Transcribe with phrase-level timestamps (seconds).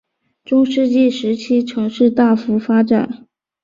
[0.43, 3.27] 中世纪时期城市大幅发展。